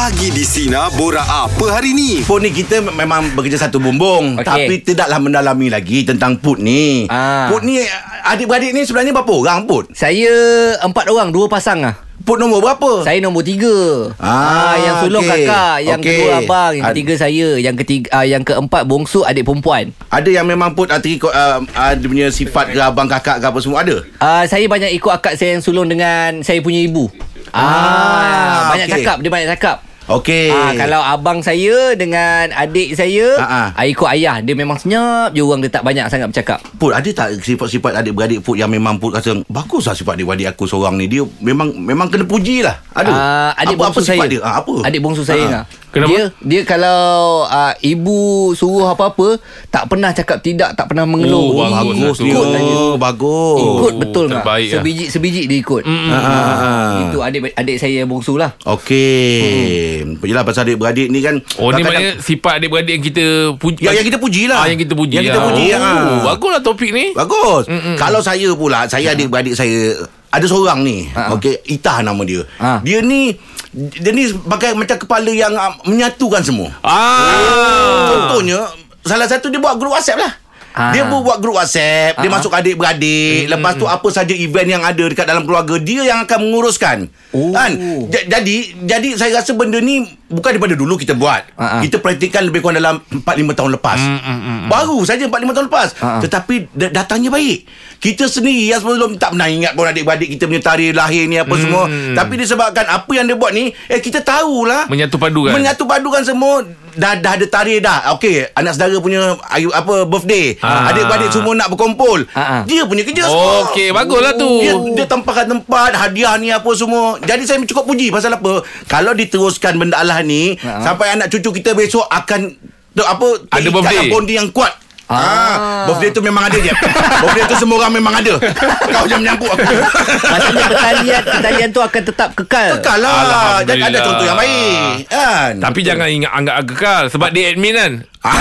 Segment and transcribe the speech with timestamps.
[0.00, 2.24] Pagi di Sina Bora apa hari ni?
[2.24, 4.48] Put ni kita memang bekerja satu bumbung okay.
[4.48, 7.52] Tapi tidaklah mendalami lagi tentang Put ni Ah.
[7.52, 7.84] Put ni
[8.24, 9.92] adik-beradik ni sebenarnya berapa orang Put?
[9.92, 10.32] Saya
[10.80, 12.00] empat orang, dua pasang ah.
[12.24, 13.04] Put nombor berapa?
[13.04, 13.76] Saya nombor tiga.
[14.16, 15.44] Ah, yang sulung okey.
[15.44, 16.16] kakak, yang Okey.
[16.16, 19.92] kedua abang, yang Ad- ketiga saya, yang ketiga ah, yang keempat bongsu adik perempuan.
[20.08, 23.44] Ada yang memang Put uh, terikut uh, uh, dia punya sifat ke abang kakak ke
[23.52, 24.00] apa semua ada?
[24.16, 27.12] Ah, saya banyak ikut akak saya yang sulung dengan saya punya ibu.
[27.52, 28.96] Ah, banyak okey.
[29.04, 29.89] cakap, dia banyak cakap.
[30.10, 33.84] Okey Ah, kalau abang saya dengan adik saya Ah, ah.
[33.84, 36.58] ikut ayah, dia memang senyap je orang dia tak banyak sangat bercakap.
[36.76, 40.66] Put ada tak sifat-sifat adik-beradik Put yang memang Put rasa Bagus lah sifat adik-beradik aku
[40.66, 44.26] seorang ni Dia memang memang kena puji lah Ada Ah, adik apa, bongsu apa saya.
[44.26, 44.40] dia?
[44.40, 44.74] Ah, apa?
[44.82, 45.56] Adik bongsu saya Ah.
[45.56, 45.64] ah.
[45.90, 46.06] Kenapa?
[46.08, 47.02] Dia dia kalau
[47.42, 48.18] uh, ibu
[48.52, 51.50] suruh apa-apa tak pernah cakap tidak, tak pernah mengeluh.
[51.50, 52.76] Oh, bagus Bagus Ikut saja.
[52.96, 54.34] Bagus Ikut betul tak?
[54.38, 54.74] terbaik lah.
[54.78, 55.82] Sebiji sebiji dia ikut.
[55.82, 56.08] Mm-mm.
[56.08, 56.90] Ah, ah, ah.
[57.02, 58.54] Itu adik adik saya yang bongsu lah.
[58.62, 59.98] Okey.
[59.98, 59.99] Hmm.
[60.20, 64.06] Yelah pasal adik-beradik ni kan Oh ni maknanya sifat adik-beradik yang kita puji yang, yang
[64.06, 65.46] kita puji lah ah, Yang kita puji Yang kita lah.
[65.46, 66.20] puji oh, ah.
[66.26, 67.94] Baguslah topik ni Bagus Mm-mm.
[67.94, 69.94] Kalau saya pula Saya adik-beradik saya
[70.28, 71.32] Ada seorang ni Ha.
[71.32, 72.80] Okey Itah nama dia Ha.
[72.80, 73.34] Dia ni
[73.72, 78.08] Dia ni pakai macam kepala yang ah, Menyatukan semua Ah.
[78.08, 78.66] Contohnya
[79.00, 80.32] Salah satu dia buat grup WhatsApp lah
[80.70, 80.90] Ah.
[80.90, 82.32] Dia buat grup WhatsApp Dia Ah.
[82.32, 86.38] masuk adik-beradik Lepas tu apa saja event yang ada Dekat dalam keluarga Dia yang akan
[86.40, 86.98] menguruskan
[87.30, 87.50] Oh.
[87.50, 87.74] kan?
[88.06, 91.80] J- Jadi Jadi saya rasa benda ni Bukan daripada dulu kita buat Ah, ah.
[91.80, 95.66] Kita praktikkan lebih kurang dalam 4-5 tahun lepas Mm, mm, mm, Baru saja 4-5 tahun
[95.66, 96.20] lepas Ah, ah.
[96.20, 97.66] Tetapi da- datangnya baik
[97.98, 101.54] Kita sendiri yang sebelum Tak pernah ingat pun adik-beradik kita punya tarikh lahir ni Apa
[101.56, 105.50] semua Tapi disebabkan Apa yang dia buat ni Eh kita tahulah Menyatu padukan.
[105.50, 108.12] Menyatu padukan semua dah dah ada tarikh dah.
[108.12, 110.54] Okey, anak saudara punya ayu, apa birthday.
[110.58, 110.88] Ah.
[110.88, 112.26] Adik-beradik semua nak berkumpul.
[112.32, 112.62] Ah.
[112.62, 113.66] Dia punya kerja semua.
[113.66, 114.48] Okey, baguslah tu.
[114.58, 117.18] Dia dia tempatkan tempat, hadiah ni apa semua.
[117.20, 118.62] Jadi saya cukup puji pasal apa?
[118.86, 120.80] Kalau diteruskan benda Allah ni Ah.
[120.82, 122.54] sampai anak cucu kita besok akan
[122.90, 124.08] tu, apa Ada birthday.
[124.08, 124.72] bonding yang kuat.
[125.10, 125.18] Ah.
[125.18, 125.84] Ah.
[125.90, 126.70] Birthday tu memang ada je
[127.18, 128.38] Birthday tu semua orang memang ada
[128.86, 129.74] Kau jangan menyampuk aku
[130.22, 132.78] Maksudnya pertalian pertalian tu akan tetap kekal.
[132.78, 135.52] Kekal lah Dan ada contoh yang baik kan?
[135.58, 138.36] Tapi jangan ingat anggap kekal Sebab dia admin kan Ah.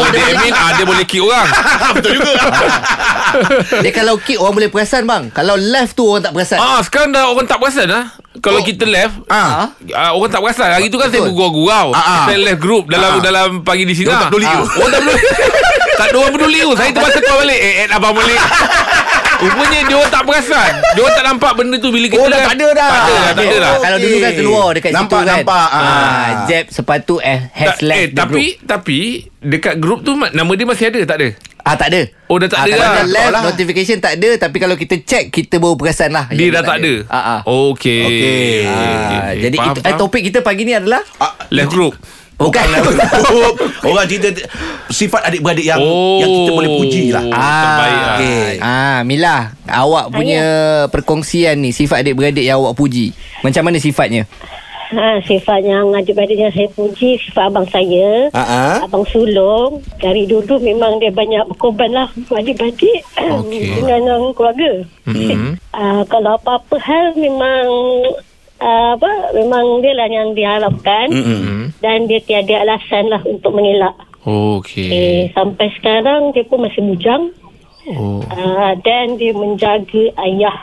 [0.00, 1.44] Oh dia admin ah, Dia boleh kick orang
[1.94, 2.32] Betul juga
[3.78, 5.28] Dia kalau kick orang boleh perasan bang.
[5.28, 6.58] Kalau left tu orang tak perasan.
[6.58, 9.68] Ah sekarang dah orang tak perasan lah Kalau kita left Ah.
[9.90, 11.28] Ah, orang tak perasan Hari tu kan saya Betul.
[11.30, 12.24] bergurau-gurau Ah, ah.
[12.24, 13.20] Saya left group Dalam Ah.
[13.20, 14.62] dalam pagi di sini Orang tak peduli ah.
[14.62, 15.22] Orang tak peduli
[15.92, 18.40] Tak ada orang peduli tu Saya terpaksa call balik Eh add abang balik
[19.34, 22.40] Rupanya dia orang tak perasan Dia orang tak nampak benda tu Bila kita Oh, dah
[22.40, 22.88] tak ada dah.
[22.88, 25.36] Tak ada dah Tak ada dah Kalau dulu kan keluar dekat Nampak, situ kan.
[25.36, 25.66] nampak.
[25.68, 25.82] Ah.
[25.82, 28.64] Ah, jab sepatu eh has Tak, left eh, the tapi group.
[28.64, 28.98] tapi
[29.42, 31.28] dekat grup tu ma- nama dia masih ada tak ada?
[31.62, 32.02] Ah tak ada.
[32.26, 32.92] Oh, dah tak ah, ada kalau lah.
[32.92, 33.42] dah left Lah.
[33.46, 36.26] notification tak ada tapi kalau kita check kita baru perasan lah.
[36.28, 36.92] Dia dah tak ada.
[37.06, 37.40] Ah ah.
[37.44, 38.02] Okey.
[38.02, 38.54] Okey.
[38.64, 38.82] Ah,
[39.30, 39.40] okey.
[39.40, 40.00] jadi Faham, itu, eh, faham.
[40.00, 41.94] topik kita pagi ni adalah Ah, left group.
[42.34, 42.66] bukan
[43.86, 44.34] Orang cerita
[44.88, 46.18] sifat adik-beradik yang Oh.
[46.18, 47.22] yang kita boleh puji lah.
[47.22, 48.10] terbaik lah.
[48.12, 48.46] Okey.
[48.58, 50.42] Ah Mila, awak punya
[50.88, 53.14] perkongsian ni sifat adik-beradik yang awak puji.
[53.40, 54.26] Macam mana sifatnya?
[54.92, 58.28] Ha, sifat yang adik-beradik yang saya puji sifat abang saya.
[58.36, 58.84] Ah.
[58.84, 59.80] Abang sulung.
[59.96, 63.72] Dari dulu memang dia banyak berkorban lah untuk adik-beradik Okey.
[63.80, 64.84] dengan yang keluarga.
[65.08, 65.56] Mhm.
[65.72, 67.66] Uh, kalau apa-apa hal memang
[68.60, 71.72] uh, apa memang dia lah yang diharapkan Mm-mm.
[71.80, 73.96] dan dia tiada alasan lah untuk mengelak.
[74.22, 74.88] Okey.
[74.92, 77.34] Eh, sampai sekarang dia pun masih bujang
[77.82, 80.54] Oh, uh, dan dia menjaga ayah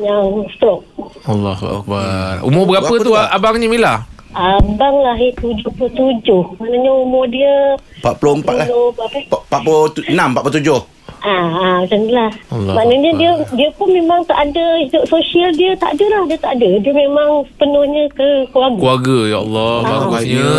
[0.00, 0.82] yang stroke.
[1.24, 2.40] Allahu akbar.
[2.42, 3.28] Umur berapa, Berapa tu tu, Pak?
[3.30, 3.94] abangnya Mila?
[4.30, 6.22] Abang lahir 77.
[6.56, 8.66] Maknanya umur dia 44 lah.
[8.66, 9.18] 10 berapa?
[9.26, 10.86] Pa- 46, 47.
[11.20, 12.30] Ah, ah macam tu lah.
[12.48, 16.22] Allah Maknanya dia dia pun memang tak ada hidup sosial dia tak ada lah.
[16.24, 16.70] Dia tak ada.
[16.78, 18.78] Dia memang sepenuhnya ke keluarga.
[18.78, 20.50] Keluarga ya Allah, bagusnya.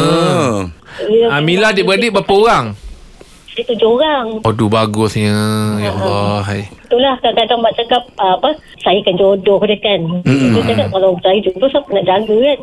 [1.01, 2.65] Dia Ah, Mila adik-beradik berapa orang?
[3.61, 4.41] Dia tujuh orang.
[4.41, 5.37] Aduh bagusnya.
[5.77, 6.41] Ya Allah.
[6.41, 6.65] Hai.
[6.65, 10.01] Itulah kadang-kadang mak cakap ah, apa saya kan jodoh dia kan.
[10.25, 10.57] Hmm.
[10.57, 12.59] Dia cakap kalau saya jodoh siapa nak jaga kan.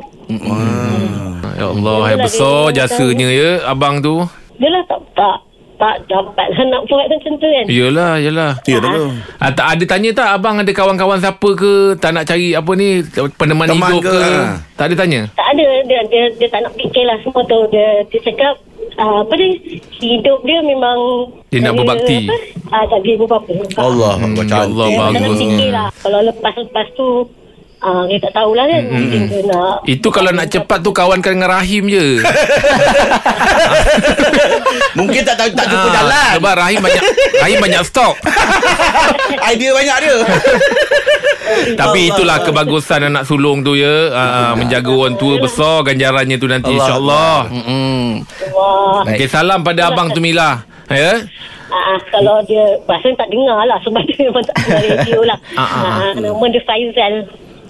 [1.54, 4.26] Ya Allah, hai besar jasanya ya abang tu.
[4.58, 5.38] Dia lah tak tak
[5.78, 7.64] tak dapat lah nak buat macam tu kan.
[7.66, 8.52] Yalah, yalah.
[8.64, 9.06] Ya dah tu.
[9.38, 13.00] Ah, tak ada tanya tak abang ada kawan-kawan siapa ke tak nak cari apa ni
[13.34, 14.10] peneman Teman hidup ke?
[14.10, 14.20] ke?
[14.20, 14.54] Ah.
[14.75, 15.20] Tak ada tanya.
[15.32, 18.54] Tak ada dia dia, dia tak nak fikir lah semua tu dia dia cakap
[18.96, 19.48] ah, apa dia
[19.98, 20.98] hidup dia memang
[21.48, 22.26] Dia nak berbakti.
[22.26, 22.34] apa,
[22.75, 24.86] ah, tak dia apa-apa Allah, Hmm, Allah,
[25.34, 27.06] fikir lah Kalau lepas-lepas tu
[27.78, 28.82] Ah, kita tak tahulah kan.
[28.84, 32.19] Mungkin dia nak Itu kalau nak cepat tu kawankan dengan Rahim je.
[34.98, 36.30] Mungkin tak tahu tak jumpa Ah, jalan.
[36.38, 37.02] Sebab Rahim banyak
[37.38, 38.14] Rahim banyak stok.
[39.52, 40.16] Idea banyak dia.
[41.75, 44.10] Tapi itulah kebagusan anak sulung tu ya.
[44.10, 46.78] Uh, menjaga orang tua besar ganjarannya tu nanti Allah.
[46.82, 47.36] insya-Allah.
[49.06, 49.14] Baik.
[49.14, 50.66] Okey salam pada abang tu Mila.
[50.88, 51.20] Ya.
[51.69, 55.60] Ah, kalau dia Pasal tak dengar lah Sebab dia memang tak dengar radio lah Ah,
[55.60, 55.92] ah, ah.
[56.00, 57.14] ah, Nama dia Faizal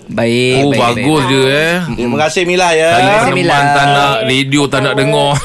[0.08, 1.30] Baik Oh baik, bagus baik.
[1.30, 1.74] dia eh.
[1.94, 2.90] Terima kasih Mila ya.
[2.96, 3.52] Tadi Mila.
[3.52, 5.30] teman tak nak radio tak nak dengar.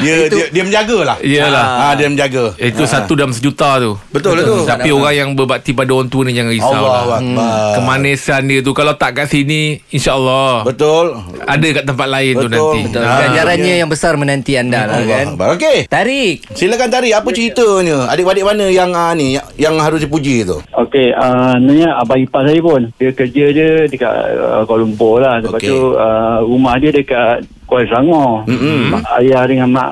[0.00, 1.16] Dia, dia dia menjaga lah.
[1.20, 1.66] Iyalah.
[1.88, 2.56] Ah, dia menjaga.
[2.56, 3.96] Itu satu dalam sejuta tu.
[4.12, 4.58] Betul lah tu.
[4.64, 7.20] Tapi orang yang berbakti pada orang tua ni jangan risau Allah lah.
[7.20, 7.72] Akbar.
[7.80, 11.16] Kemanisan dia tu kalau tak kat sini insya-Allah Betul.
[11.44, 12.52] ada kat tempat lain tu Betul.
[12.52, 12.80] nanti.
[12.88, 13.02] Betul.
[13.04, 13.18] Ah.
[13.24, 15.26] Ganjarannya yang besar menanti anda lah Allah kan.
[15.56, 15.78] Okey.
[15.88, 16.34] Tarik.
[16.52, 18.08] Silakan Tari apa ceritanya?
[18.08, 20.60] Adik-adik mana yang uh, ni yang, yang harus dipuji tu?
[20.72, 25.42] Okey, uh, sebenarnya abang saya pun dia kerja dia dekat uh, Kuala Lumpur lah.
[25.42, 25.68] Lepas Okey.
[25.68, 28.46] tu uh, rumah dia dekat Kuala Selangor.
[28.46, 28.94] Mm-mm.
[28.94, 29.90] Mak, ayah dengan mak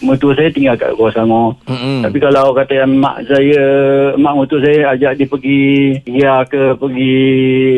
[0.00, 1.48] mertua saya tinggal kat Kuala Selangor.
[1.68, 2.00] Mm-mm.
[2.00, 3.62] Tapi kalau kata yang mak saya,
[4.16, 5.62] mak mertua saya ajak dia pergi
[6.08, 7.16] ya ke pergi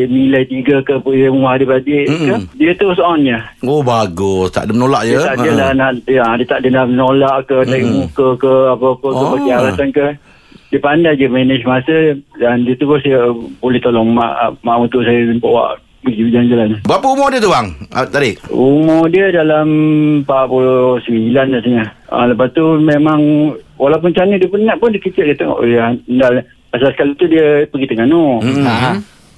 [0.07, 2.41] nilai tiga ke pergi rumah dia beradik ke, Mm-mm.
[2.55, 3.39] dia terus on je.
[3.67, 5.19] Oh bagus, tak ada menolak Dia ya.
[5.27, 7.91] tak ada lah nak ya, dia tak ada nak menolak ke Mm-mm.
[8.07, 9.31] muka ke apa-apa ke Oh.
[9.35, 10.07] bagi alasan ke
[10.73, 13.29] dia pandai je manage masa dan dia terus dia
[13.61, 16.81] boleh tolong mak mak untuk saya bawa pergi jalan-jalan.
[16.81, 17.67] Berapa umur dia tu bang?
[17.93, 18.41] Ah, Tarik.
[18.49, 19.67] Umur dia dalam
[20.25, 21.85] 49 rasanya.
[22.09, 25.69] Ha, lepas tu memang walaupun macam mana dia penat pun dia kecil dia tengok oh,
[25.69, 26.41] ya, dah,
[26.73, 28.41] pasal sekali tu dia pergi Terengganu.
[28.41, 28.65] Hmm.
[28.65, 28.91] Ha.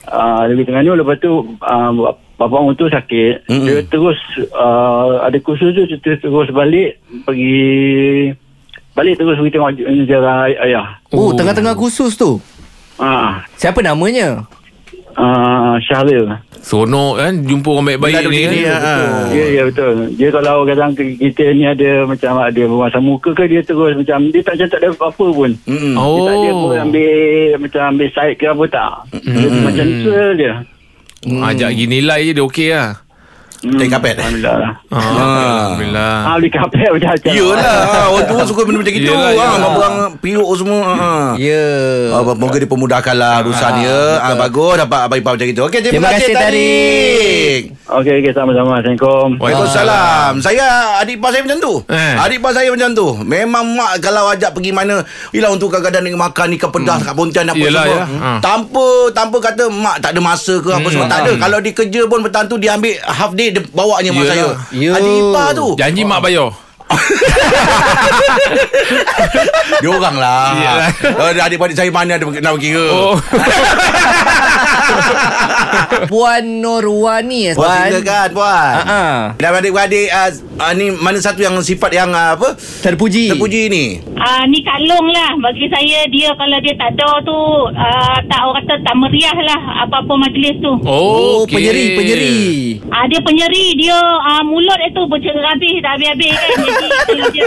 [0.07, 1.91] Uh, dia pergi Terengganu lepas tu uh,
[2.39, 3.51] bapak orang tu sakit.
[3.51, 3.65] Mm-mm.
[3.67, 4.19] Dia terus
[4.55, 6.95] uh, ada kursus tu dia terus, terus balik
[7.27, 8.31] pergi
[8.95, 10.85] balik terus pergi tengok sejarah ay- ayah.
[11.11, 12.39] Oh, tengah-tengah khusus tu.
[12.95, 14.47] Ah, Siapa namanya?
[15.13, 16.31] uh, Syahril.
[16.57, 18.81] Seronok kan jumpa orang baik-baik ni kan.
[18.81, 19.29] ah.
[19.29, 20.09] Ya, ya betul.
[20.17, 24.41] Dia kalau kadang kita ni ada macam ada masa muka ke dia terus macam dia
[24.41, 25.51] tak macam tak ada apa pun.
[25.61, 25.93] Mm-mm.
[25.93, 26.81] Dia tak ada pun Oh.
[26.81, 27.11] ambil
[27.61, 28.91] macam ambil side ke apa tak.
[29.21, 30.53] Dia macam tu dia.
[31.25, 32.89] Ajak pergi nilai je dia okey lah.
[33.57, 34.15] Hmm, Take kapet.
[34.15, 34.71] Alhamdulillah lah.
[34.89, 36.13] Ah, Alhamdulillah.
[36.21, 37.31] Ah, beli kapet macam-macam.
[37.31, 39.71] Yelah ah, Orang tua suka benda macam gitu Yelah, ah, yelah.
[39.71, 41.29] Orang piuk semua ah.
[41.35, 41.65] Ya.
[42.11, 45.93] Ah, Moga dipermudahkan lah urusan dia ah, Bagus dapat abang ipar macam itu Okey terima,
[45.95, 48.31] Terima kasih Tarik Okey, okey.
[48.31, 48.71] Sama-sama.
[48.75, 49.27] Assalamualaikum.
[49.37, 50.65] Waalaikumsalam Saya
[50.99, 52.13] adik ipar saya macam tu Eh.
[52.17, 56.21] Adik ipar saya macam tu Memang mak kalau ajak pergi mana Yelah untuk kadang-kadang nak
[56.29, 58.05] makan ikan pedas kat Pontian apa Yelah, semua ya.
[58.19, 58.29] Ha.
[58.39, 62.01] Tanpa Tanpa kata mak tak ada masa ke apa semua Tak ada Kalau dia kerja
[62.05, 64.31] pun petang tu Dia ambil half day Dia bawanya mak Yelah.
[64.31, 64.91] saya Ya.
[64.97, 66.49] Adik ipar tu Janji mak bayar.
[69.81, 70.53] Dia orang lah.
[71.17, 73.17] Oh, Adik-adik saya mana ada nak kira Oh.
[76.05, 77.87] Puan Nurwani eh, Puan Puan.
[77.89, 79.17] silakan Puan Ha ah.
[79.35, 83.31] Dan adik-adik uh, uh, Ni mana satu yang sifat yang uh, apa Terpuji.
[83.31, 87.37] Terpuji ni Ah ni Kak Long lah bagi saya dia kalau dia tak ada tu
[87.71, 90.71] ah, tak orang kata tak meriah lah apa-apa majlis tu.
[90.81, 91.53] Oh, okey.
[91.53, 92.37] penyeri, penyeri.
[92.87, 96.49] Ah dia penyeri dia ah, mulut itu bercerabih tak habis-habis kan.
[96.55, 97.45] Jadi kalau dia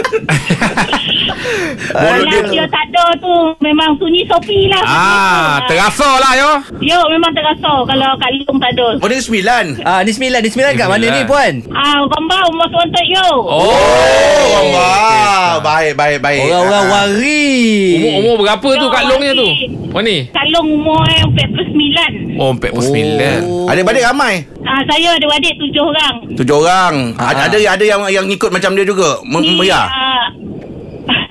[1.89, 4.83] kalau dia- dia, tak ada tu memang sunyi sopi lah.
[4.83, 6.51] Ah, terasa lah yo.
[6.79, 8.87] Dia memang terasa kalau Kak Long tak ada.
[8.95, 11.17] Oh ni sembilan Ah, ni sembilan, ni sembilan kat mana Sembilan.
[11.17, 11.53] ni, Puan?
[11.69, 13.27] Ah, gambar umur tuan yo.
[13.41, 13.67] Oh.
[13.69, 16.91] Oh wow Baik baik baik Orang-orang Ah.
[16.95, 17.51] wari.
[17.97, 19.47] Umur umur berapa tu Kak Long ni tu?
[19.89, 20.17] Mana ni?
[20.29, 22.37] Kak Long umur eh, 49.
[22.37, 23.43] Oh, 49.
[23.43, 23.67] Oh.
[23.67, 26.15] Adik-adik ramai Ah, saya ada adik tujuh orang.
[26.33, 27.35] Tujuh orang Ah.
[27.35, 30.25] Ada ada yang yang ikut macam dia juga M- Ni, Ya ah,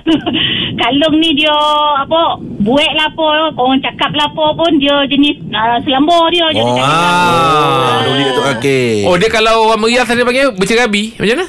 [0.79, 1.55] Kak Long ni dia
[1.99, 2.23] apa
[2.59, 3.25] buat lah apa
[3.55, 6.91] orang cakap lah apa pun dia jenis uh, selambor dia dia Oh, cakap.
[6.91, 7.97] Ah.
[8.03, 8.91] Doli tu okey.
[9.07, 11.15] Oh, dia kalau orang meriah saya panggil bercerabi.
[11.15, 11.47] Macam mana?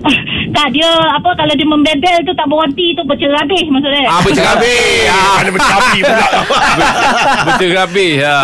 [0.56, 4.76] tak dia apa kalau dia membebel tu tak berhenti tu bercerabih maksudnya Ah, bercerabi.
[5.12, 6.28] ah, ada bercerabi pula.
[7.46, 8.08] bercerabi.
[8.24, 8.36] Ha.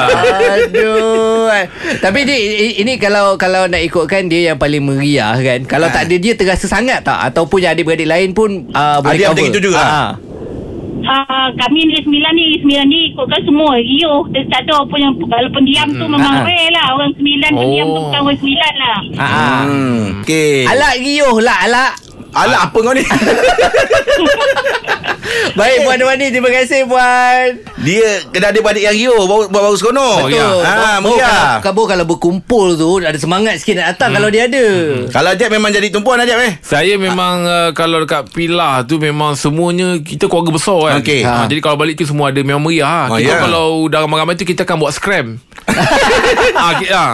[0.60, 1.48] Aduh.
[1.96, 2.36] Tapi ni
[2.76, 5.64] ini kalau kalau nak ikutkan dia yang paling meriah kan.
[5.64, 9.26] Kalau tak ada dia terasa sangat tak ataupun yang adik-beradik lain pun uh, boleh Adik
[9.26, 9.36] cover.
[9.40, 9.80] macam itu juga?
[9.80, 10.10] Ah.
[11.06, 15.14] Ah, kami ni sembilan ni sembilan ni ikutkan semua riuh dia tak ada pun yang
[15.20, 16.44] kalau pendiam tu memang Ah, ah.
[16.44, 18.02] rare lah orang sembilan pendiam tu Oh.
[18.04, 19.22] bukan orang sembilan lah Ah.
[19.22, 19.62] ah.
[19.62, 20.02] Hmm.
[20.18, 20.66] Okey.
[20.66, 21.92] Alak riuh lah alak.
[22.36, 23.00] Alah apa kau ni
[25.56, 30.28] Baik Puan Wani Terima kasih Puan Dia kena ada adik yang Rio Baru, baru sekono
[30.28, 34.52] Betul ha, Baru Meriah kalau, kalau berkumpul tu Ada semangat sikit nak datang Kalau dia
[34.52, 34.66] ada
[35.08, 39.32] Kalau Jeb memang jadi tumpuan Jeb eh Saya memang uh, kalau dekat Pilah tu memang
[39.32, 41.00] semuanya kita keluarga besar kan.
[41.00, 41.20] Okey.
[41.24, 41.32] Ha.
[41.32, 41.44] Ha.
[41.48, 43.08] Jadi kalau balik tu semua ada memang meriah.
[43.08, 43.42] Oh, kita ya.
[43.42, 45.40] kalau dah ramai-ramai tu kita akan buat scram.
[46.76, 47.06] Kita, ha.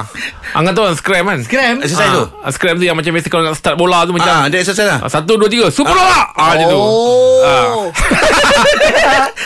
[0.52, 1.38] Angan tahu kan scram kan?
[1.40, 1.76] Scram.
[1.80, 2.24] Exercise Ha, tu?
[2.28, 4.84] Ha, Scram tu yang macam biasa kalau nak start bola tu macam Ah, Dia exercise
[4.84, 5.00] lah.
[5.00, 6.28] Ha, Satu, dua, tiga Super bola!
[6.30, 6.76] Ah, macam tu.
[6.76, 7.84] Oh.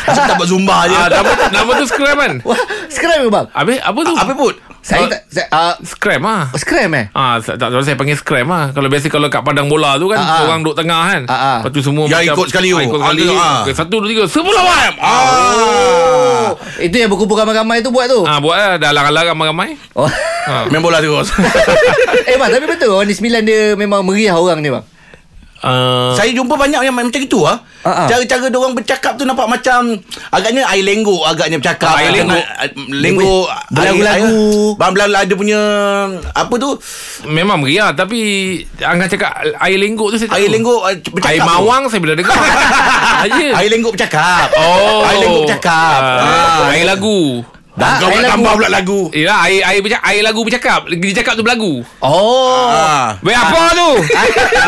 [0.05, 0.95] Asal tak buat zumba je.
[0.95, 2.33] Ah, nama, nama tu scram kan?
[2.43, 2.59] Wah,
[2.89, 3.47] Scram ke bang?
[3.53, 4.15] Habis apa tu?
[4.15, 4.55] Apa put
[4.87, 5.11] Saya Ah.
[5.11, 7.11] tak saya, uh, Scram ah Scram eh?
[7.11, 8.71] Ah, tak tahu saya panggil scram ah.
[8.71, 10.41] Kalau biasa kalau kat padang bola tu kan Ah, ah.
[10.47, 11.23] orang duduk tengah kan.
[11.27, 11.59] Ah, ah.
[11.59, 12.79] Lepas tu semua Yang ikut sekali tu.
[12.79, 13.23] Ah, ikut sekali.
[13.29, 13.57] ah.
[13.61, 14.25] Okay, satu dua tiga.
[14.27, 14.91] Semua lawan.
[14.97, 15.11] Ah.
[16.47, 19.75] Oh Itu yang berkumpul ramai-ramai tu buat tu Ah, buat lah dah larang-larang ramai-ramai.
[19.93, 20.07] Oh
[20.47, 20.71] Ah.
[20.71, 21.35] Main bola terus
[22.31, 24.87] Eh bang tapi betul Orang di sembilan dia memang meriah orang ni bang
[25.65, 27.57] Uh, Saya jumpa banyak yang macam itu ah.
[27.81, 28.05] Ah.
[28.11, 29.97] Cara-cara orang bercakap tu nampak macam
[30.29, 31.97] agaknya air lenggok agaknya bercakap.
[31.97, 32.45] Ah, air lenggok.
[32.93, 34.37] lenggok Berlagu-lagu.
[34.77, 35.61] Bang belah ada punya
[36.37, 36.77] apa tu?
[37.25, 38.21] memang meriah tapi
[38.83, 39.33] Angah cakap
[39.65, 41.33] air lenggok tu saya tak Air lenggok ah, bercakap.
[41.33, 41.49] Air tu.
[41.49, 42.37] mawang saya bila dengar.
[43.25, 43.47] Aja.
[43.57, 44.49] Air lenggok bercakap.
[44.61, 45.09] Oh.
[45.09, 46.01] Air lenggok bercakap.
[46.21, 47.56] Ah, Air lagu.
[47.77, 49.13] Ah, Kau nak tambah pula lagu.
[49.13, 50.81] Yalah air air bercakap, air lagu bercakap.
[50.89, 51.85] Dia cakap tu berlagu.
[52.01, 53.21] Oh Ah.
[53.21, 53.91] Baik apa tu?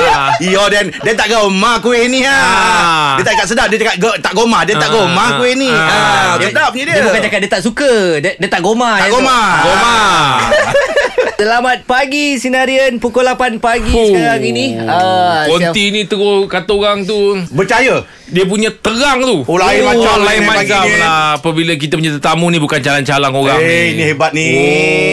[0.09, 0.31] Ah.
[0.38, 2.37] Iyo dan dia tak goma kuih ni ha.
[2.37, 3.11] Ah.
[3.17, 5.55] Dia tak kat sedap dia cakap go, tak goma dia tak Ah, goma ah, kuih
[5.55, 5.67] ni.
[5.67, 6.37] ah.
[6.37, 7.05] Ha, sedap punya Dia dia.
[7.05, 9.15] bukan cakap dia tak suka Dia, dia tak goma tak tu.
[9.17, 9.38] goma.
[9.62, 9.97] Goma.
[11.38, 14.11] Selamat pagi Sinarian Pukul 8 pagi Oh.
[14.11, 18.02] sekarang ini ah, siap- Konti ni terus kata orang tu Percaya.
[18.28, 19.40] dia punya terang tu.
[19.40, 23.57] Oh, lain macam lain ni macam lah apabila kita punya tetamu ni bukan calang-calang orang
[23.57, 23.95] Eh, ni.
[23.95, 24.49] ni hebat ni.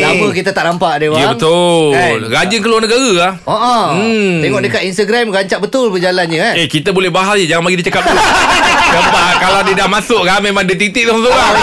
[0.01, 1.94] Lama kita tak nampak dia bang Ya betul.
[1.94, 2.17] Kan?
[2.27, 3.32] Rajin keluar negara lah.
[3.46, 3.86] Oh, oh.
[3.94, 4.41] Hmm.
[4.41, 7.88] Tengok dekat Instagram Rancak betul berjalannya kan Eh kita boleh bahas je Jangan bagi dia
[7.88, 8.17] cakap dulu
[8.98, 11.53] Sebab kalau dia dah masuk kan Memang dia titik seorang-seorang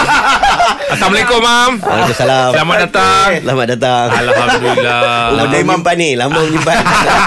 [0.63, 2.49] Assalamualaikum Mam Waalaikumsalam.
[2.53, 4.05] Selamat datang Selamat datang.
[4.07, 5.03] Alhamdulillah
[5.33, 6.77] Lama menyimpan ni, lama menyimpan.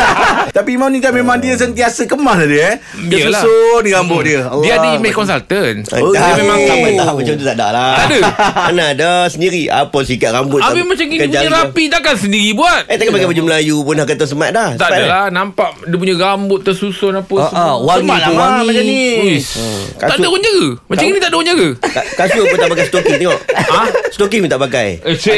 [0.57, 2.75] Tapi Imam ni kan memang dia sentiasa kemas lah dia eh.
[3.07, 3.39] Dia Yelah.
[3.39, 4.41] susun ni rambut dia.
[4.65, 4.97] Dia ada Allah.
[4.97, 7.93] image consultant Oh, Dia memang sampai tahap macam tu tak ada lah.
[7.95, 8.19] Tak ada?
[8.67, 9.69] Mana ada sendiri.
[9.69, 10.59] Apa sikat rambut.
[10.59, 13.95] Habis tak- macam gini punya rapi Takkan sendiri buat Eh takkan pakai baju Melayu pun
[13.95, 14.69] dah kata smart dah.
[14.73, 15.09] Tak Smart ada dah.
[15.11, 18.67] lah Nampak dia punya rambut tersusun apa Ah, ah, semua wangi Semak tu lah, wangi
[18.67, 19.01] macam ni.
[19.27, 19.51] Uish.
[19.95, 22.87] Tak ada orang jaga Macam ni tak ada orang jaga Ka- Kasut pun tak pakai
[22.87, 23.39] stocking tengok.
[23.67, 23.83] Ha?
[24.15, 24.89] Stocking pun tak pakai.
[25.03, 25.35] Eh, cik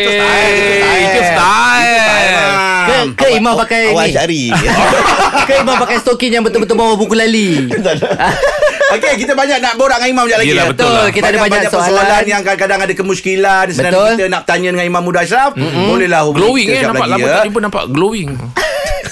[1.00, 1.96] Itu style
[2.88, 4.42] Ke, ke Imam pakai Awal ni cari.
[5.48, 7.48] Ke Imam pakai stokin Yang betul-betul bawa buku lali
[8.96, 10.48] Okey, kita banyak nak borak dengan Imam sekejap lagi.
[10.48, 10.72] Yelah, ya.
[10.72, 11.06] betul lah.
[11.12, 12.24] Kita ada banyak persoalan soalan.
[12.24, 13.66] yang kadang-kadang ada kemuskilan.
[13.68, 14.10] Senang Betul.
[14.16, 15.52] kita nak tanya dengan Imam Muda Ashraf.
[15.60, 17.36] Bolehlah hubungi Glowing kita eh sekejap Nampak lagi, lama ya.
[17.36, 18.30] tak jumpa Nampak glowing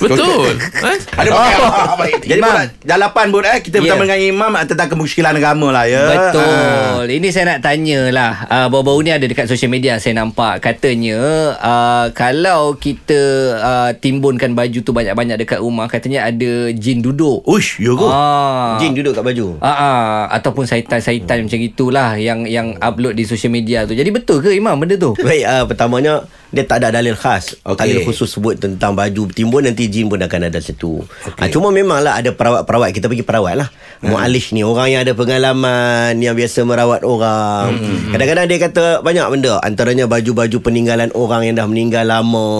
[0.00, 0.98] Betul eh?
[1.16, 1.96] Ada oh.
[1.98, 2.14] baik.
[2.24, 2.54] Jadi Imam.
[2.54, 2.66] Imam.
[2.84, 3.92] jalapan pun eh kita Ya.
[3.92, 6.04] bersama dengan Imam tentang kemuskilan agama lah ya.
[6.10, 7.04] Betul.
[7.12, 8.32] Ini saya nak tanya lah.
[8.48, 10.64] Uh, baru-baru ni ada dekat social media saya nampak.
[10.64, 13.20] Katanya uh, kalau kita
[13.60, 15.86] uh, timbunkan baju tu banyak-banyak dekat rumah.
[15.86, 17.44] Katanya ada jin duduk.
[17.46, 18.06] Uish, ya ke?
[18.08, 18.76] Ah.
[18.80, 19.60] Jin duduk kat baju.
[19.60, 23.94] Ah, ah, ataupun syaitan-syaitan macam itulah yang yang upload di social media tu.
[23.94, 25.12] Jadi betul ke Imam benda tu?
[25.18, 26.24] Baik, uh, pertamanya
[26.56, 27.60] dia tak ada dalil khas.
[27.62, 27.76] Okey.
[27.76, 31.04] Dalil khusus sebut tentang baju timbun nanti jin pun akan ada situ.
[31.28, 31.46] Okay.
[31.46, 33.68] Ha, cuma memanglah ada perawat-perawat kita pergi perawat lah.
[34.00, 34.16] Hmm.
[34.16, 37.76] Mualish ni orang yang ada pengalaman yang biasa merawat orang.
[37.76, 38.16] Hmm.
[38.16, 42.50] Kadang-kadang dia kata banyak benda antaranya baju-baju peninggalan orang yang dah meninggal lama.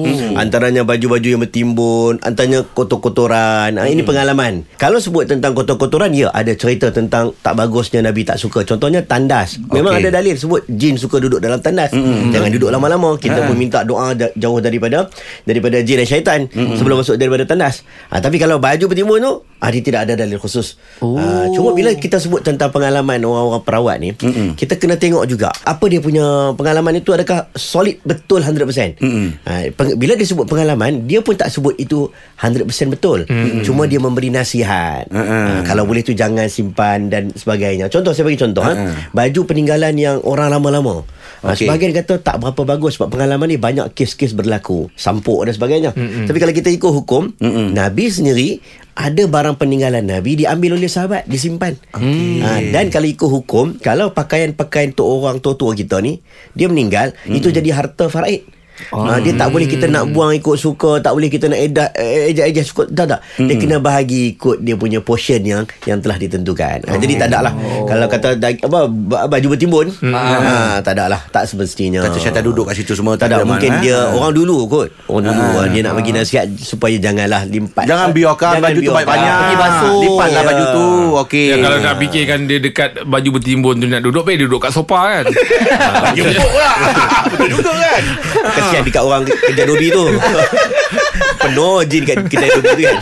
[0.00, 0.08] Oh.
[0.40, 3.76] Antaranya baju-baju yang bertimbun, antaranya kotor-kotoran.
[3.76, 4.64] Ha, ini pengalaman.
[4.80, 8.64] Kalau sebut tentang kotor-kotoran ya ada cerita tentang tak bagusnya Nabi tak suka.
[8.64, 9.58] Contohnya tandas.
[9.68, 10.08] Memang Okey.
[10.08, 11.90] ada dalil sebut jin suka duduk dalam tandas.
[11.92, 12.30] Mm-hmm.
[12.30, 13.18] Jangan duduk lama-lama.
[13.18, 15.08] Kita pun minta doa ja- jauh daripada
[15.42, 16.76] daripada jin dan syaitan mm-hmm.
[16.78, 17.82] sebelum masuk daripada tandas.
[18.10, 20.76] Ha, tapi kalau baju bertimbun tu, ha, dia tidak ada dalil khusus.
[21.00, 21.18] Oh.
[21.18, 24.54] Ha, cuma bila kita sebut tentang pengalaman orang-orang perawat ni, mm-hmm.
[24.54, 29.00] kita kena tengok juga apa dia punya pengalaman itu adakah solid betul 100%.
[29.02, 29.26] Mm-hmm.
[29.46, 32.08] Ha, peng- bila dia sebut pengalaman, dia pun tak sebut itu
[32.38, 33.24] 100% betul.
[33.26, 33.62] Mm-hmm.
[33.64, 35.08] Cuma dia memberi nasihat.
[35.08, 35.46] Mm-mm.
[35.48, 37.88] Ha, kalau boleh tu jangan simpan dan sebagainya.
[37.88, 38.90] Contoh saya bagi contoh Mm-mm.
[38.90, 39.10] ha.
[39.12, 41.04] Baju peninggalan yang orang lama-lama.
[41.42, 41.66] Ha, Okey.
[41.66, 44.86] Sebahagian kata tak berapa bagus sebab pengalaman ni banyak kes-kes berlaku.
[44.94, 45.90] Sampuk dan sebagainya.
[45.90, 46.30] Mm-mm.
[46.30, 47.74] Tapi kalau kita ikut hukum, Mm-mm.
[47.74, 48.62] Nabi sendiri
[48.94, 51.74] ada barang peninggalan Nabi diambil oleh sahabat, disimpan.
[51.90, 52.46] Okay.
[52.46, 56.22] Ha, dan kalau ikut hukum, kalau pakaian-pakaian tu orang tua-tua kita ni,
[56.54, 57.34] dia meninggal, Mm-mm.
[57.34, 58.46] itu jadi harta faraid.
[58.90, 59.06] Oh.
[59.16, 62.64] dia tak boleh kita nak buang ikut suka, tak boleh kita nak edah eh, ejak-ejak
[62.64, 62.82] suka.
[62.86, 63.20] Tak tak.
[63.38, 66.82] Dia kena bahagi ikut dia punya portion yang yang telah ditentukan.
[66.82, 67.52] Ha, jadi tak ada lah.
[67.84, 71.20] Kalau kata apa ba- baju bertimbun, ha, tak ada lah.
[71.28, 72.02] Tak semestinya.
[72.02, 74.88] Kata syaitan duduk kat situ semua tak ada mungkin dia orang dulu kot.
[75.06, 75.66] Orang dulu Ah.
[75.66, 77.84] dia nak bagi nasihat supaya janganlah limpat.
[77.84, 79.34] Jangan biarkan baju tu banyak-banyak.
[79.34, 79.94] Pergi basuh.
[80.00, 80.48] Lipatlah Ya.
[80.48, 80.86] baju tu.
[81.20, 81.46] Okey.
[81.46, 84.72] Ya, kalau nak fikirkan dia dekat baju bertimbun tu nak duduk, baik dia duduk kat
[84.72, 85.24] sofa kan.
[86.04, 86.74] baju empuk lah.
[87.32, 88.04] Betul juga kan.
[88.56, 90.04] Kesian dekat orang kerja dodi tu.
[91.42, 92.98] Penuh jin kat kedai dodi tu kan.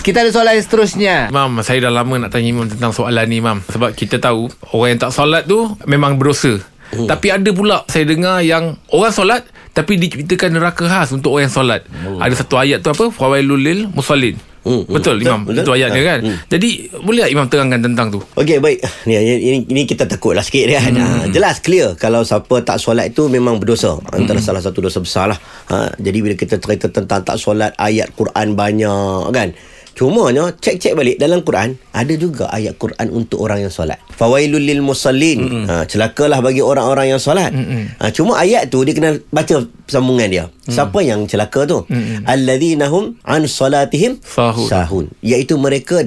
[0.00, 1.16] Kita ada soalan yang seterusnya.
[1.28, 3.62] Mam, saya dah lama nak tanya Imam tentang soalan ni, Mam.
[3.68, 6.58] Sebab kita tahu orang yang tak solat tu memang berdosa.
[6.92, 7.08] Hmm.
[7.08, 11.54] Tapi ada pula saya dengar yang orang solat tapi diciptakan neraka khas untuk orang yang
[11.54, 11.82] solat.
[12.04, 12.20] Oh.
[12.20, 13.08] Ada satu ayat tu apa?
[13.08, 14.36] Fawailul lil musallin.
[14.62, 14.94] Hmm, hmm.
[14.94, 15.40] Betul, Betul, Imam.
[15.42, 15.62] betul.
[15.62, 16.20] Itu ayatnya Ha, kan.
[16.22, 16.38] hmm.
[16.46, 18.20] Jadi boleh tak Imam terangkan tentang tu?
[18.32, 20.92] Okey baik ni ini, ini kita takut lah sikit kan.
[20.92, 21.28] Hmm.
[21.28, 23.98] jelas clear kalau siapa tak solat itu memang berdosa.
[24.08, 24.46] Antara Hmm.
[24.48, 25.38] salah satu dosa besar lah.
[25.66, 29.50] Ha, jadi bila kita cerita tentang tak solat ayat Quran banyak kan.
[29.92, 34.00] Cumanya cek-cek balik dalam Quran ada juga ayat Quran untuk orang yang solat.
[34.16, 35.68] Fawailul lil musallin.
[35.68, 37.52] Ha, celakalah bagi orang-orang yang solat.
[38.00, 40.44] Ha, cuma ayat tu dia kena baca sambungan dia.
[40.64, 41.84] Siapa yang celaka tu?
[42.24, 44.66] Alladzina hum an salatihim Sahun.
[44.66, 45.04] sahun.
[45.20, 46.00] Iaitu mereka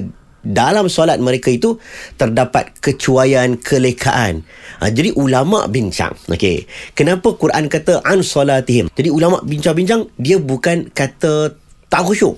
[0.46, 1.78] dalam solat mereka itu
[2.18, 4.42] terdapat kecuaian kelekaan.
[4.82, 6.14] Ha, jadi ulama bincang.
[6.26, 6.66] Okey.
[6.98, 8.90] Kenapa Quran kata an salatihim?
[8.90, 11.54] Jadi ulama bincang-bincang dia bukan kata
[11.86, 12.34] tak khusyuk.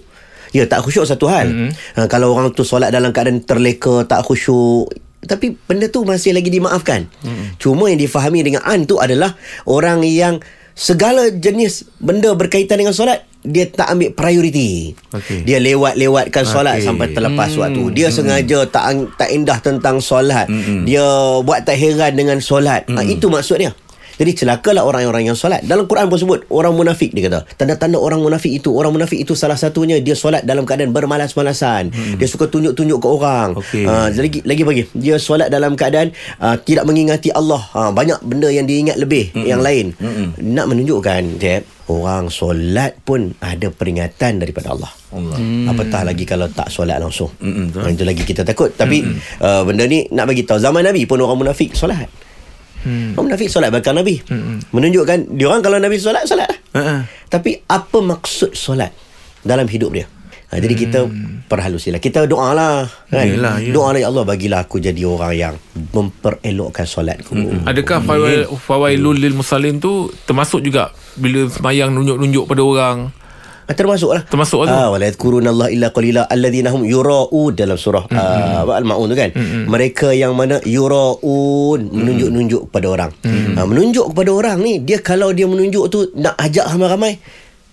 [0.53, 1.49] Ya tak khusyuk satu hal.
[1.49, 1.71] Mm-hmm.
[1.99, 4.89] Ha, kalau orang tu solat dalam keadaan terleka, tak khusyuk
[5.19, 7.11] tapi benda tu masih lagi dimaafkan.
[7.11, 7.47] Mm-hmm.
[7.59, 9.35] Cuma yang difahami dengan an tu adalah
[9.67, 10.39] orang yang
[10.79, 14.93] segala jenis benda berkaitan dengan solat dia tak ambil prioriti.
[15.15, 15.47] Okey.
[15.47, 16.87] Dia lewat-lewatkan solat Okey.
[16.91, 17.61] sampai terlepas hmm.
[17.63, 17.83] waktu.
[17.95, 20.51] Dia sengaja tak tak indah tentang solat.
[20.51, 20.83] Hmm.
[20.83, 21.07] Dia
[21.47, 22.91] buat tak heran dengan solat.
[22.91, 22.99] Hmm.
[22.99, 23.73] Ha, itu maksud dia.
[24.19, 25.63] Jadi celakalah orang-orang yang solat.
[25.63, 27.47] Dalam Quran pun sebut orang munafik dia kata.
[27.55, 31.95] Tanda-tanda orang munafik itu, orang munafik itu salah satunya dia solat dalam keadaan bermalas-malasan.
[31.95, 32.19] Hmm.
[32.19, 33.55] Dia suka tunjuk-tunjuk ke orang.
[33.55, 33.87] Okey.
[33.87, 34.83] Ha, lagi lagi bagi.
[34.91, 36.11] Dia solat dalam keadaan
[36.43, 37.63] uh, tidak mengingati Allah.
[37.73, 39.47] Ha, banyak benda yang diingat lebih hmm.
[39.47, 39.95] yang lain.
[40.03, 40.35] Hmm.
[40.35, 44.91] Nak menunjukkan, Jeb, orang solat pun ada peringatan daripada Allah.
[45.15, 45.39] Allah.
[45.39, 45.71] Hmm.
[45.71, 47.31] Apatah lagi kalau tak solat langsung.
[47.39, 47.71] Mm-mm.
[47.73, 48.75] Ha, itu lagi kita takut.
[48.75, 49.07] Tapi
[49.41, 52.28] uh, benda ni nak bagi tahu zaman Nabi pun orang munafik solat.
[52.85, 53.19] Hmm.
[53.19, 54.23] Orang munafik solat bahkan Nabi.
[54.29, 54.63] Hmm.
[54.71, 56.51] Menunjukkan dia orang kalau Nabi solat solat.
[56.75, 57.07] Ha-ha.
[57.27, 58.95] Tapi apa maksud solat
[59.43, 60.07] dalam hidup dia?
[60.49, 61.05] Ha, jadi kita
[61.45, 62.01] perhalusilah.
[62.01, 62.89] Kita doa lah.
[63.13, 63.29] Kan?
[63.29, 63.69] Yelah, ya.
[63.69, 65.55] Doa lah ya Allah bagilah aku jadi orang yang
[65.93, 67.37] memperelokkan solatku.
[67.37, 67.69] Hmm.
[67.69, 70.89] Adakah fawail, fawailul lil musallin tu termasuk juga
[71.21, 72.97] bila semayang nunjuk-nunjuk pada orang?
[73.69, 74.73] Ah, Termasuk lah Termasuk tu.
[74.73, 76.89] ah, Wala yadhkuruna Allah illa qalila Alladhina hum
[77.53, 78.65] Dalam surah mm-hmm.
[78.65, 79.63] uh, Al-Ma'un tu kan mm-hmm.
[79.69, 83.61] Mereka yang mana Yura'un Menunjuk-nunjuk kepada orang mm-hmm.
[83.61, 87.21] uh, Menunjuk kepada orang ni Dia kalau dia menunjuk tu Nak ajak ramai-ramai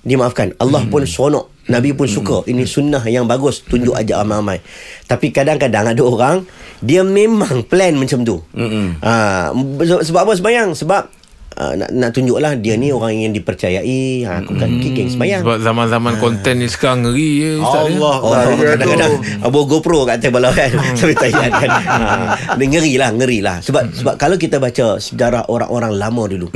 [0.04, 0.92] Dimaafkan Allah mm-hmm.
[0.92, 4.60] pun sonok Nabi pun suka Ini sunnah yang bagus Tunjuk ajak ramai-ramai
[5.08, 6.44] Tapi kadang-kadang ada orang
[6.84, 9.00] Dia memang plan macam tu Mm-mm.
[9.00, 9.48] uh,
[10.04, 11.25] Sebab apa sembayang Sebab
[11.56, 14.28] Uh, nak, nak tunjuklah dia ni orang yang dipercayai.
[14.28, 17.96] Ha, aku kan kicking sembayang Sebab zaman-zaman konten ni sekarang ngeri je Ustaz ya.
[17.96, 18.16] Allah.
[18.20, 20.68] Oh, kadang-kadang Abu GoPro kat atas bala kan.
[21.00, 21.70] Sampai tayat kan.
[21.86, 26.48] Ha, dia ngeri lah Ngeri lah Sebab sebab kalau kita baca Sejarah orang-orang lama dulu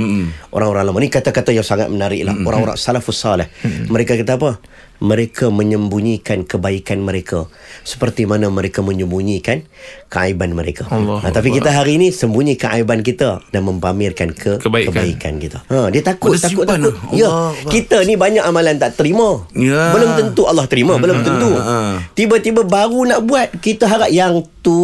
[0.51, 2.35] Orang-orang lama Ni kata-kata yang sangat menarik lah.
[2.43, 3.47] Orang-orang salafus salih
[3.87, 4.59] Mereka kata apa
[4.99, 7.47] mereka menyembunyikan kebaikan mereka
[7.81, 9.63] seperti mana mereka menyembunyikan
[10.05, 10.85] keaiban mereka.
[10.87, 14.91] Allah ha, tapi kita hari ini sembunyi keaiban kita dan mempamerkan ke Kebaikan.
[14.91, 15.63] kebaikan kita.
[15.65, 16.91] Ha, dia takut Ada takut takut.
[16.91, 17.11] lah.
[17.11, 17.71] Ya, Allah Akbar.
[17.71, 19.47] kita ni banyak amalan tak terima.
[19.53, 19.91] Ya.
[19.91, 21.51] Belum tentu Allah terima, belum tentu.
[21.53, 22.03] ha.
[22.11, 24.75] Tiba-tiba baru nak buat, kita harap yang tu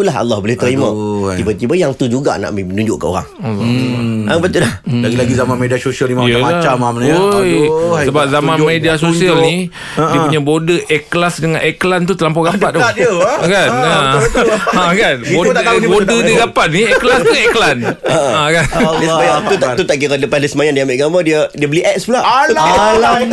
[0.00, 0.86] lah Allah boleh terima.
[0.86, 1.36] Aduh, eh.
[1.36, 3.26] Tiba-tiba yang tu juga nak menunjuk ke orang.
[3.36, 4.24] Hmm.
[4.24, 4.74] Ha, betul dah.
[4.86, 7.16] Lagi-lagi zaman media sosial ni macam-macam ya.
[7.34, 9.10] Oi, Aduh, Sebab zaman Tunjuk, media tunjuk.
[9.10, 10.24] sosial ni Ha, Dia ha.
[10.24, 13.32] punya border ikhlas dengan iklan tu terlampau rapat tu dekat dia, ha?
[13.40, 14.56] Kan Ha, ha, betul-betul.
[14.70, 18.18] ha, kan Itu Border, tak tahu ni, border dia rapat ni Ikhlas tu iklan ha,
[18.48, 21.38] kan Dia sembahyang tu tak, tu tak kira depan dia sembahyang dia ambil gambar dia
[21.52, 22.20] dia beli ads pula.
[22.20, 23.32] Alamak.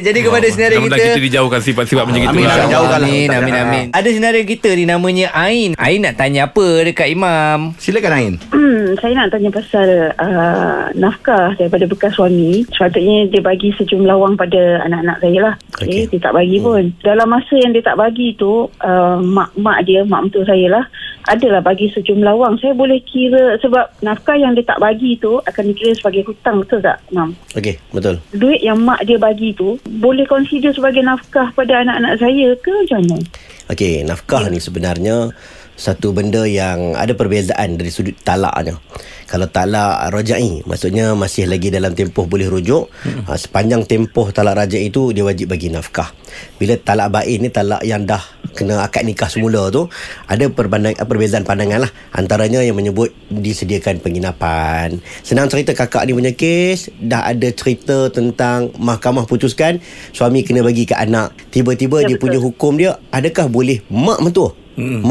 [0.00, 2.56] Jadi kepada senarai Mudah-mudahan kita kita dijauhkan sifat-sifat macam itu Amin, lah.
[2.56, 2.72] amin.
[2.72, 3.08] Jauhkan lah.
[3.08, 3.84] Amin, amin, amin.
[3.92, 5.70] Ada senarai kita ni namanya Ain.
[5.76, 7.74] Ain nak tanya apa dekat Imam?
[7.80, 8.32] Silakan Ain.
[8.52, 12.62] Hmm, saya nak tanya pasal uh, nafkah daripada bekas suami.
[12.70, 15.54] Sepatutnya dia bagi sejumlah wang pada anak-anak saya lah.
[15.76, 15.86] Okay.
[15.86, 16.02] Okey.
[16.06, 16.82] Okay, dia tak bagi pun.
[17.02, 20.84] Dalam masa yang dia tak bagi tu, uh, mak-mak dia, mak mentua saya lah,
[21.26, 22.54] adalah bagi sejumlah wang.
[22.62, 26.62] Saya boleh kira sebab nafkah yang dia tak bagi tu akan dikira sebagai hutang.
[26.62, 27.34] Betul tak, Mam?
[27.58, 28.22] Okey, betul.
[28.34, 33.00] Duit yang mak dia bagi tu, boleh consider sebagai nafkah pada anak-anak saya ke macam
[33.06, 33.18] mana?
[33.66, 35.34] Okey, nafkah ni sebenarnya
[35.76, 38.80] satu benda yang ada perbezaan dari sudut talaknya.
[39.28, 42.88] Kalau talak rajai maksudnya masih lagi dalam tempoh boleh rujuk.
[43.04, 43.28] Hmm.
[43.28, 46.14] Ha, sepanjang tempoh talak rajai itu dia wajib bagi nafkah.
[46.56, 48.22] Bila talak bain ni talak yang dah
[48.56, 49.92] kena akad nikah semula tu
[50.24, 56.32] ada perbandang, perbezaan pandangan lah antaranya yang menyebut disediakan penginapan senang cerita kakak ni punya
[56.32, 59.84] kes dah ada cerita tentang mahkamah putuskan
[60.16, 62.24] suami kena bagi ke anak tiba-tiba Ya, dia betul.
[62.28, 65.02] punya hukum dia adakah boleh mak mentua hmm.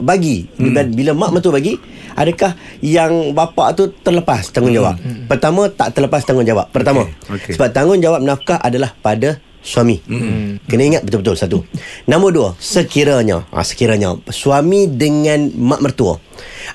[0.00, 0.62] bagi hmm.
[0.62, 1.74] bila, bila mak mentua bagi
[2.14, 5.26] adakah yang bapa tu terlepas tanggungjawab hmm.
[5.26, 7.52] pertama tak terlepas tanggungjawab pertama Okey, okey.
[7.58, 10.00] sebab tanggungjawab nafkah adalah pada suami.
[10.06, 10.62] Hmm.
[10.64, 11.58] Kena ingat betul-betul satu.
[12.06, 16.16] Nombor dua, sekiranya, ha, sekiranya suami dengan mak mertua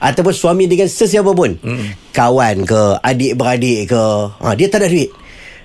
[0.03, 2.13] ataupun suami dengan sesiapa pun, hmm.
[2.13, 5.09] kawan ke, adik-beradik ke, ha, dia tak ada duit.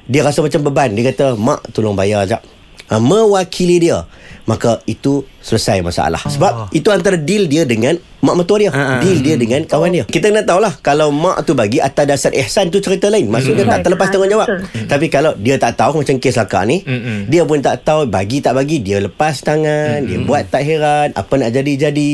[0.09, 0.97] Dia rasa macam beban.
[0.97, 2.43] Dia kata, mak tolong bayar sekejap.
[2.89, 4.09] Ha, mewakili dia.
[4.49, 6.25] Maka itu selesai masalah.
[6.25, 8.71] Sebab itu antara deal dia dengan mak mertua dia.
[8.99, 10.05] Deal dia dengan kawan dia.
[10.05, 13.27] Kita kena tahulah kalau mak tu bagi atas dasar ihsan tu cerita lain.
[13.27, 14.49] Maksudnya tak terlepas Ah, tanggungjawab.
[14.49, 14.87] betul.
[14.87, 17.27] Tapi kalau dia tak tahu macam kes lakak ni, Mm-mm.
[17.27, 21.33] dia pun tak tahu bagi tak bagi, dia lepas tangan, dia buat tak heran, apa
[21.35, 22.13] nak jadi-jadi.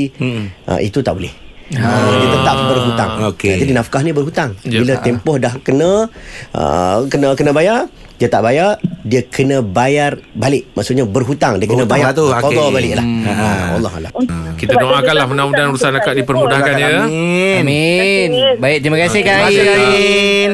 [0.67, 1.33] Ha, itu tak boleh.
[1.73, 3.11] Ha, dia tetap berhutang.
[3.33, 3.51] Okey.
[3.51, 4.51] Ha, jadi nafkah ni berhutang.
[4.61, 4.81] Yep.
[4.81, 6.13] Bila tempoh dah kena
[6.53, 10.71] uh, kena kena bayar, dia tak bayar, dia kena bayar balik.
[10.73, 12.71] Maksudnya berhutang, dia kena Berhutang bayar lah tu, okey.
[12.71, 13.05] balik lah.
[13.05, 13.25] Hmm.
[13.27, 14.13] Ha, Allah Allah.
[14.55, 17.05] Kita doakanlah mudah-mudahan urusan akad dipermudahkan ya.
[17.05, 17.61] Amin.
[17.61, 18.29] Amin.
[18.57, 20.49] Baik, terima kasih Kak Terima kasih.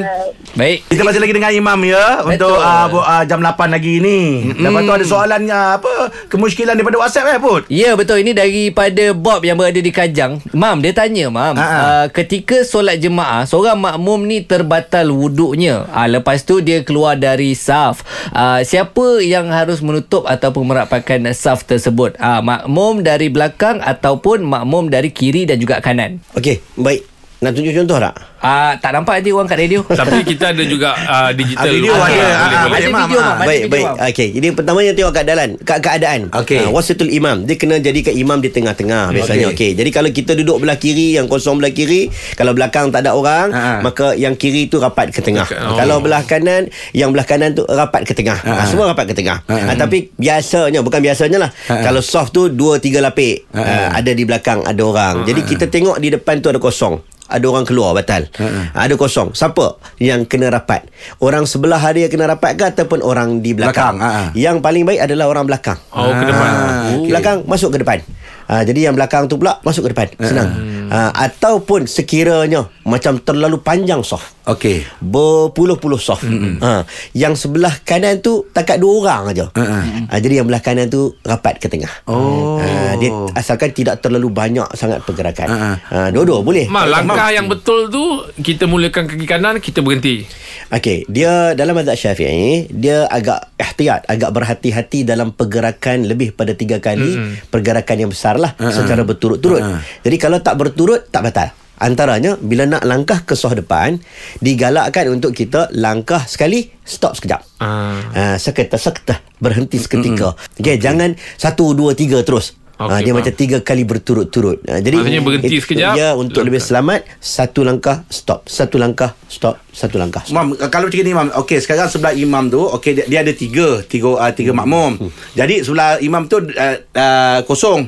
[0.50, 0.78] Baik.
[0.90, 2.58] Kita masih lagi dengan Imam ya Untuk Betul.
[2.58, 4.58] uh, bu- uh, jam 8 lagi ni mm.
[4.58, 5.92] Lepas tu ada soalan uh, apa
[6.26, 10.42] Kemuskilan daripada WhatsApp eh Put Ya betul ini daripada Bob yang berada di Kajang.
[10.50, 15.86] Mam dia tanya mam, uh, ketika solat jemaah seorang makmum ni terbatal wuduknya.
[15.86, 18.00] Uh, lepas tu dia keluar dari saf.
[18.32, 22.16] Uh, siapa yang harus menutup ataupun merapatkan saf tersebut?
[22.16, 26.24] Uh, makmum dari belakang ataupun makmum dari kiri dan juga kanan.
[26.32, 27.19] Okey, baik.
[27.40, 28.14] Nak tunjuk contoh tak?
[28.40, 29.80] Uh, tak nampak nanti orang kat radio.
[30.00, 31.60] Tapi kita ada juga uh, digital.
[31.62, 32.00] Ah, video ada.
[32.02, 32.68] boleh, boleh, boleh.
[32.70, 36.20] Ada Imam, video ada baik video baik okey jadi pertama yang tengok keadaan ke- keadaan
[36.32, 36.58] Okey.
[36.58, 39.54] Ah, wasitul imam dia kena jadikan imam di tengah-tengah biasanya Okey.
[39.54, 43.12] okey jadi kalau kita duduk belah kiri yang kosong belah kiri kalau belakang tak ada
[43.12, 43.80] orang Ha.
[43.80, 45.76] maka yang kiri tu rapat ke tengah Oh.
[45.76, 48.52] kalau belah kanan yang belah kanan tu rapat ke tengah Ha.
[48.54, 49.54] Ah, semua rapat ke tengah Ha.
[49.66, 51.82] Ah, tapi biasanya bukan biasanya lah Ha.
[51.82, 53.60] kalau soft tu dua tiga lapik Ha.
[53.60, 57.00] Ah, ada di belakang ada orang jadi kita tengok di depan tu ada kosong
[57.30, 58.26] ada orang keluar batal.
[58.36, 58.74] Ha.
[58.74, 59.32] Ada kosong.
[59.32, 60.90] Siapa yang kena rapat?
[61.22, 63.96] Orang sebelah dia kena rapat ke ataupun orang di belakang?
[63.96, 64.34] Belakang, ha.
[64.34, 65.78] Yang paling baik adalah orang belakang.
[65.94, 66.50] Oh, ke depan.
[66.50, 67.06] Ah, Okay.
[67.14, 68.02] Belakang masuk ke depan.
[68.50, 70.08] Ha, jadi yang belakang tu pula masuk ke depan.
[70.18, 70.50] Senang.
[70.90, 74.42] Ha, ataupun sekiranya macam terlalu panjang soft.
[74.50, 76.26] Okey Berpuluh-puluh soft.
[76.58, 76.82] Ha,
[77.14, 79.46] yang sebelah kanan tu takat dua orang aja.
[79.54, 79.62] Ha,
[80.10, 82.10] Ha, jadi yang belah kanan tu rapat ke tengah.
[82.10, 82.58] Oh.
[82.58, 85.46] Ha, dia asalkan tidak terlalu banyak sangat pergerakan.
[85.46, 86.66] Ha, Ha, dua-dua boleh.
[86.66, 90.26] Mak, langkah yang betul tu kita mulakan kaki kanan, kita berhenti.
[90.74, 96.82] Okey, dia dalam mazhab Syafi'i, dia agak ihtiyat, agak berhati-hati dalam pergerakan lebih pada tiga
[96.82, 97.50] kali mm-hmm.
[97.52, 98.72] pergerakan yang besar lah uh-huh.
[98.72, 99.60] secara berturut-turut.
[99.60, 99.80] Ha, Uh-huh.
[100.02, 101.48] Jadi kalau tak berturut tak batal.
[101.76, 103.96] Antaranya bila nak langkah ke soh depan,
[104.36, 107.40] digalakkan untuk kita langkah sekali, stop sekejap.
[107.56, 108.36] Ah.
[108.36, 110.36] Uh, seketah berhenti seketika.
[110.36, 110.60] Mm-hmm.
[110.60, 112.56] Okey, jangan satu dua tiga terus.
[112.76, 113.20] Okay, dia faham.
[113.20, 114.64] macam tiga kali berturut-turut.
[114.64, 116.48] Ha, jadi Maksudnya berhenti it- sekejap, Ya, untuk langkah.
[116.48, 120.32] lebih selamat, satu langkah stop, satu langkah stop, satu langkah stop.
[120.32, 123.84] Mam, kalau macam ni Imam Okey sekarang sebelah imam tu Okey dia, dia ada tiga
[123.84, 124.96] Tiga, uh, tiga makmum
[125.32, 126.48] Jadi sebelah imam tu uh,
[126.96, 127.84] uh, Kosong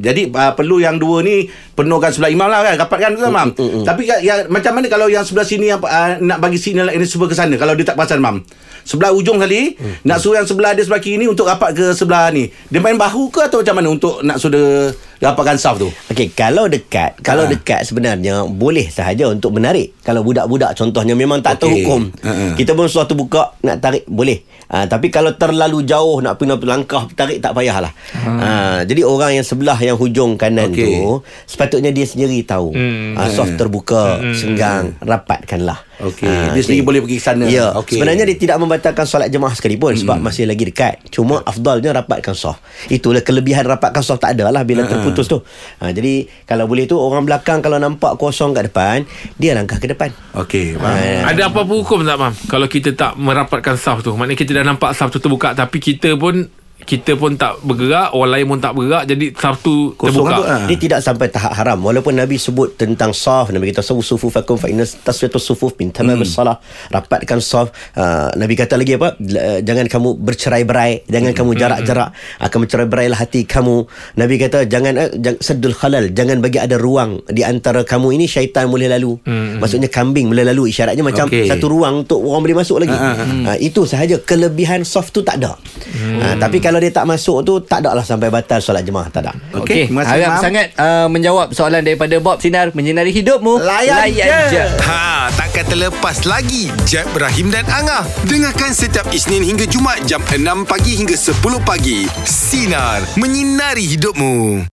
[0.00, 3.52] jadi uh, perlu yang dua ni penuhkan sebelah imam lah kan rapatkan tu mam.
[3.84, 7.04] Tapi kan, yang, macam mana kalau yang sebelah sini yang uh, nak bagi signal ini
[7.04, 8.40] semua ke sana kalau dia tak perasan mam.
[8.80, 9.76] Sebelah ujung kali
[10.08, 12.48] nak suruh yang sebelah dia sebelah kiri ni untuk rapat ke sebelah ni.
[12.72, 14.88] Dia main bahu ke atau macam mana untuk nak suruh
[15.20, 15.92] rapatkan saf tu?
[16.08, 17.52] Okey, kalau dekat, kalau Ha.
[17.52, 19.92] dekat sebenarnya boleh sahaja untuk menarik.
[20.00, 21.84] Kalau budak-budak contohnya memang tak tahu Okey.
[21.84, 22.02] hukum.
[22.24, 22.56] Ha.
[22.56, 24.48] Kita pun suatu buka nak tarik boleh.
[24.70, 27.90] Ha, tapi kalau terlalu jauh nak pindah langkah tarik tak payahlah.
[28.14, 28.86] Ha.
[28.86, 30.86] jadi orang yang sebelah yang hujung kanan Okey.
[30.86, 32.70] tu sepatutnya dia sendiri tahu.
[32.70, 33.18] Hmm.
[33.18, 35.89] Ha, soft terbuka, senggang, rapatkanlah.
[36.00, 37.44] Okey, dia sendiri boleh pergi ke sana.
[37.46, 38.00] Ya, Okey.
[38.00, 41.00] sebenarnya dia tidak membatalkan solat jemaah sekalipun sebab masih lagi dekat.
[41.12, 42.64] Cuma afdalnya rapatkan soft.
[42.88, 45.44] Itulah kelebihan rapatkan soft tak ada lah bila terputus tu.
[45.84, 49.04] Ha, jadi kalau boleh tu orang belakang kalau nampak kosong kat depan,
[49.36, 50.08] dia langkah ke depan.
[50.36, 50.80] Okey.
[50.80, 52.32] Ha, Ada apa-apa hukum tak, Mam?
[52.48, 54.16] Kalau kita tak merapatkan saf tu.
[54.16, 58.30] Maknanya kita dah nampak saf tu terbuka tapi kita pun kita pun tak bergerak orang
[58.32, 60.42] lain pun tak bergerak jadi satu Kosong terbuka.
[60.42, 60.64] ah.
[60.64, 61.78] Dia tidak sampai tahap haram.
[61.80, 66.16] Walaupun Nabi sebut tentang saf Nabi kata Sawu sufufakum fa inna tasfiyatus sufuf min tamam
[66.16, 66.26] Hmm.
[66.26, 66.56] salah
[66.88, 67.68] Rapatkan saf.
[67.92, 69.14] Uh, Nabi kata lagi apa?
[69.60, 72.08] Jangan kamu bercerai-berai Jangan kamu Hmm, jarak-jarak.
[72.38, 73.84] Akan bercerai-berailah hati kamu.
[74.14, 78.24] Nabi kata Jangan uh, jang, Seddul khalal Jangan bagi ada ruang Di antara kamu ini
[78.24, 79.16] Syaitan boleh lalu.
[79.56, 80.68] Maksudnya kambing boleh lalu.
[80.68, 81.46] Isyaratnya macam Hmm, Okey.
[81.46, 82.92] Satu ruang untuk orang boleh masuk lagi.
[82.92, 84.18] Uh, Itu sahaja.
[84.18, 85.54] Kelebihan saf tu tak ada.
[85.94, 89.26] Uh, Tapi kalau dia tak masuk tu Tak ada lah sampai batal solat jemaah Tak
[89.26, 93.58] ada Okey, terima kasih, harap sangat uh, menjawab soalan daripada Bob Sinar menyinari hidupmu.
[93.58, 94.64] Layan je.
[94.86, 98.06] Ha, takkan terlepas lagi Jeb, Ibrahim dan Angah.
[98.30, 100.38] Dengarkan setiap Isnin hingga Jumaat jam 6
[100.70, 101.34] pagi hingga 10
[101.66, 102.06] pagi.
[102.22, 104.62] Sinar, menyinari hidupmu.